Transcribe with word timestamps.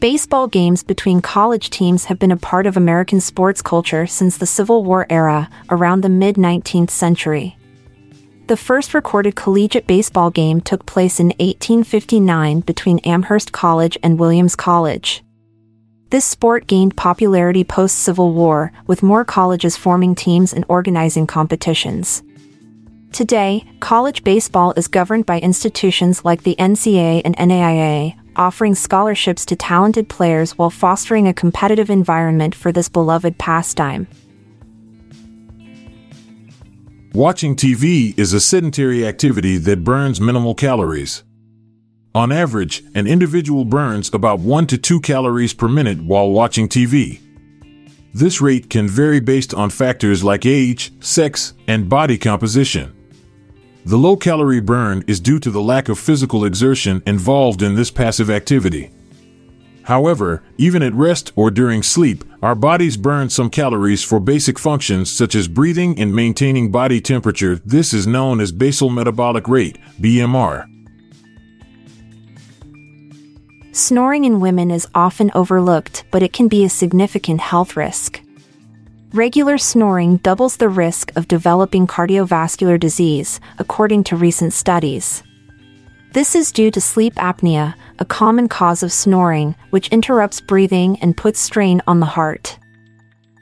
Baseball 0.00 0.48
games 0.48 0.82
between 0.82 1.20
college 1.20 1.68
teams 1.68 2.06
have 2.06 2.18
been 2.18 2.32
a 2.32 2.36
part 2.38 2.66
of 2.66 2.78
American 2.78 3.20
sports 3.20 3.60
culture 3.60 4.06
since 4.06 4.38
the 4.38 4.46
Civil 4.46 4.82
War 4.82 5.06
era, 5.10 5.50
around 5.68 6.00
the 6.00 6.08
mid 6.08 6.36
19th 6.36 6.88
century. 6.88 7.58
The 8.46 8.56
first 8.56 8.94
recorded 8.94 9.36
collegiate 9.36 9.86
baseball 9.86 10.30
game 10.30 10.62
took 10.62 10.86
place 10.86 11.20
in 11.20 11.34
1859 11.38 12.60
between 12.60 13.00
Amherst 13.00 13.52
College 13.52 13.98
and 14.02 14.18
Williams 14.18 14.56
College. 14.56 15.22
This 16.08 16.24
sport 16.24 16.66
gained 16.66 16.96
popularity 16.96 17.62
post 17.62 17.98
Civil 17.98 18.32
War, 18.32 18.72
with 18.86 19.02
more 19.02 19.26
colleges 19.26 19.76
forming 19.76 20.14
teams 20.14 20.54
and 20.54 20.64
organizing 20.66 21.26
competitions. 21.26 22.22
Today, 23.12 23.64
college 23.80 24.24
baseball 24.24 24.72
is 24.78 24.88
governed 24.88 25.26
by 25.26 25.40
institutions 25.40 26.24
like 26.24 26.44
the 26.44 26.56
NCAA 26.58 27.20
and 27.22 27.36
NAIA, 27.36 28.16
offering 28.40 28.74
scholarships 28.74 29.44
to 29.44 29.54
talented 29.54 30.08
players 30.08 30.56
while 30.56 30.70
fostering 30.70 31.28
a 31.28 31.34
competitive 31.34 31.90
environment 31.90 32.54
for 32.54 32.72
this 32.72 32.88
beloved 32.88 33.36
pastime. 33.36 34.08
Watching 37.12 37.54
TV 37.54 38.18
is 38.18 38.32
a 38.32 38.40
sedentary 38.40 39.06
activity 39.06 39.58
that 39.58 39.84
burns 39.84 40.20
minimal 40.20 40.54
calories. 40.54 41.22
On 42.14 42.32
average, 42.32 42.82
an 42.94 43.06
individual 43.06 43.64
burns 43.66 44.12
about 44.14 44.40
1 44.40 44.66
to 44.68 44.78
2 44.78 45.00
calories 45.00 45.52
per 45.52 45.68
minute 45.68 46.00
while 46.00 46.30
watching 46.30 46.66
TV. 46.68 47.20
This 48.14 48.40
rate 48.40 48.70
can 48.70 48.88
vary 48.88 49.20
based 49.20 49.52
on 49.52 49.70
factors 49.70 50.24
like 50.24 50.46
age, 50.46 50.92
sex, 51.00 51.52
and 51.68 51.88
body 51.88 52.16
composition. 52.16 52.99
The 53.84 53.96
low 53.96 54.16
calorie 54.16 54.60
burn 54.60 55.04
is 55.06 55.20
due 55.20 55.38
to 55.40 55.50
the 55.50 55.62
lack 55.62 55.88
of 55.88 55.98
physical 55.98 56.44
exertion 56.44 57.02
involved 57.06 57.62
in 57.62 57.76
this 57.76 57.90
passive 57.90 58.28
activity. 58.28 58.90
However, 59.84 60.42
even 60.58 60.82
at 60.82 60.92
rest 60.94 61.32
or 61.34 61.50
during 61.50 61.82
sleep, 61.82 62.22
our 62.42 62.54
bodies 62.54 62.98
burn 62.98 63.30
some 63.30 63.48
calories 63.48 64.04
for 64.04 64.20
basic 64.20 64.58
functions 64.58 65.10
such 65.10 65.34
as 65.34 65.48
breathing 65.48 65.98
and 65.98 66.14
maintaining 66.14 66.70
body 66.70 67.00
temperature. 67.00 67.56
This 67.64 67.94
is 67.94 68.06
known 68.06 68.40
as 68.40 68.52
basal 68.52 68.90
metabolic 68.90 69.48
rate, 69.48 69.78
BMR. 69.98 70.66
Snoring 73.72 74.24
in 74.24 74.40
women 74.40 74.70
is 74.70 74.86
often 74.94 75.30
overlooked, 75.34 76.04
but 76.10 76.22
it 76.22 76.32
can 76.34 76.48
be 76.48 76.64
a 76.64 76.68
significant 76.68 77.40
health 77.40 77.76
risk. 77.76 78.20
Regular 79.12 79.58
snoring 79.58 80.18
doubles 80.18 80.56
the 80.56 80.68
risk 80.68 81.10
of 81.16 81.26
developing 81.26 81.88
cardiovascular 81.88 82.78
disease, 82.78 83.40
according 83.58 84.04
to 84.04 84.14
recent 84.14 84.52
studies. 84.52 85.24
This 86.12 86.36
is 86.36 86.52
due 86.52 86.70
to 86.70 86.80
sleep 86.80 87.16
apnea, 87.16 87.74
a 87.98 88.04
common 88.04 88.46
cause 88.46 88.84
of 88.84 88.92
snoring, 88.92 89.56
which 89.70 89.88
interrupts 89.88 90.40
breathing 90.40 90.96
and 91.00 91.16
puts 91.16 91.40
strain 91.40 91.82
on 91.88 91.98
the 91.98 92.06
heart. 92.06 92.56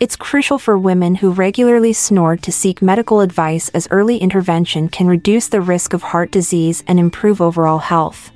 It's 0.00 0.16
crucial 0.16 0.58
for 0.58 0.76
women 0.76 1.14
who 1.14 1.30
regularly 1.30 1.92
snore 1.92 2.36
to 2.38 2.50
seek 2.50 2.82
medical 2.82 3.20
advice 3.20 3.68
as 3.68 3.86
early 3.92 4.18
intervention 4.18 4.88
can 4.88 5.06
reduce 5.06 5.46
the 5.46 5.60
risk 5.60 5.92
of 5.92 6.02
heart 6.02 6.32
disease 6.32 6.82
and 6.88 6.98
improve 6.98 7.40
overall 7.40 7.78
health. 7.78 8.32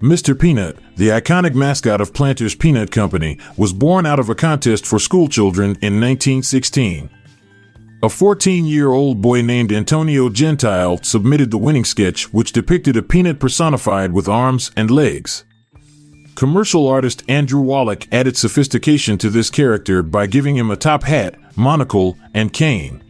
Mr. 0.00 0.38
Peanut, 0.38 0.76
the 0.96 1.08
iconic 1.08 1.54
mascot 1.54 2.00
of 2.00 2.12
Planters 2.12 2.54
Peanut 2.54 2.90
Company, 2.90 3.38
was 3.56 3.72
born 3.72 4.04
out 4.06 4.18
of 4.18 4.28
a 4.28 4.34
contest 4.34 4.84
for 4.84 4.98
schoolchildren 4.98 5.70
in 5.80 6.00
1916. 6.00 7.08
A 8.02 8.08
14 8.08 8.66
year 8.66 8.90
old 8.90 9.22
boy 9.22 9.40
named 9.40 9.72
Antonio 9.72 10.28
Gentile 10.28 10.98
submitted 11.02 11.50
the 11.50 11.58
winning 11.58 11.84
sketch, 11.84 12.32
which 12.34 12.52
depicted 12.52 12.96
a 12.96 13.02
peanut 13.02 13.38
personified 13.38 14.12
with 14.12 14.28
arms 14.28 14.70
and 14.76 14.90
legs. 14.90 15.44
Commercial 16.34 16.88
artist 16.88 17.22
Andrew 17.28 17.60
Wallach 17.60 18.06
added 18.12 18.36
sophistication 18.36 19.16
to 19.18 19.30
this 19.30 19.48
character 19.48 20.02
by 20.02 20.26
giving 20.26 20.56
him 20.56 20.70
a 20.70 20.76
top 20.76 21.04
hat, 21.04 21.36
monocle, 21.56 22.18
and 22.34 22.52
cane. 22.52 23.02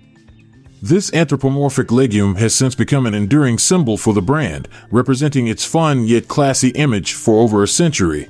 This 0.84 1.10
anthropomorphic 1.14 1.90
legume 1.90 2.34
has 2.34 2.54
since 2.54 2.74
become 2.74 3.06
an 3.06 3.14
enduring 3.14 3.56
symbol 3.56 3.96
for 3.96 4.12
the 4.12 4.20
brand, 4.20 4.68
representing 4.90 5.46
its 5.46 5.64
fun 5.64 6.04
yet 6.04 6.28
classy 6.28 6.68
image 6.72 7.14
for 7.14 7.40
over 7.40 7.62
a 7.62 7.66
century. 7.66 8.28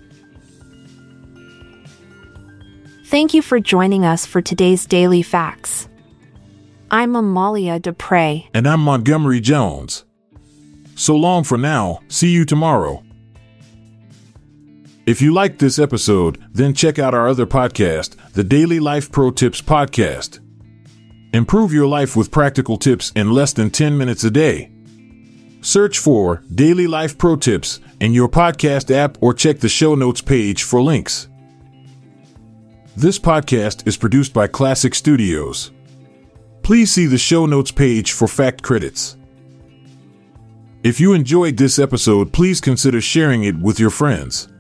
Thank 3.07 3.35
you 3.35 3.43
for 3.43 3.59
joining 3.59 4.05
us 4.05 4.25
for 4.25 4.41
today's 4.41 4.87
Daily 4.87 5.21
Facts. 5.21 5.89
I'm 6.93 7.17
Amalia 7.17 7.81
Dupre. 7.81 8.45
And 8.55 8.69
I'm 8.69 8.83
Montgomery 8.83 9.41
Jones. 9.41 10.05
So 10.95 11.17
long 11.17 11.43
for 11.43 11.59
now, 11.59 12.03
see 12.07 12.29
you 12.29 12.45
tomorrow. 12.45 13.03
If 15.07 15.21
you 15.21 15.35
liked 15.35 15.59
this 15.59 15.81
episode, 15.81 16.41
then 16.53 16.73
check 16.73 17.01
out 17.01 17.15
our 17.15 17.29
other 17.29 17.47
podcast, 17.47 18.15
the 18.35 18.45
Daily 18.45 18.79
Life 18.79 19.11
Pro 19.11 19.33
Tips 19.33 19.61
Podcast. 19.61 20.39
Improve 21.35 21.73
your 21.73 21.89
life 21.89 22.15
with 22.15 22.31
practical 22.31 22.77
tips 22.77 23.11
in 23.17 23.33
less 23.33 23.53
than 23.53 23.69
10 23.69 23.99
minutes 23.99 24.23
a 24.23 24.31
day. 24.31 24.71
Search 25.63 25.99
for 25.99 26.45
Daily 26.55 26.87
Life 26.87 27.19
Pro 27.19 27.35
Tips 27.35 27.81
in 27.99 28.13
your 28.13 28.29
podcast 28.29 28.95
app 28.95 29.19
or 29.21 29.35
check 29.35 29.59
the 29.59 29.69
show 29.69 29.97
notes 29.97 30.21
page 30.21 30.63
for 30.63 30.81
links. 30.81 31.27
This 32.97 33.19
podcast 33.19 33.85
is 33.85 33.97
produced 33.97 34.33
by 34.33 34.47
Klassic 34.47 34.95
Studios. 34.95 35.73
Please 36.63 36.93
see 36.93 37.07
the 37.07 37.19
show 37.19 37.47
notes 37.47 37.73
page 37.73 38.13
for 38.13 38.29
fact 38.29 38.63
credits. 38.63 39.17
If 40.85 41.01
you 41.01 41.15
enjoyed 41.15 41.57
this 41.57 41.81
episode, 41.81 42.33
please 42.33 42.61
consider 42.61 43.01
sharing 43.01 43.43
it 43.43 43.59
with 43.59 43.81
your 43.81 43.91
friends. 43.91 44.54